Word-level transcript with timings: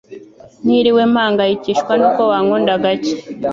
ntiriwe 0.65 1.01
mpangayikishwa 1.11 1.91
nuko 1.99 2.21
wankunda 2.31 2.73
gake 2.83 3.15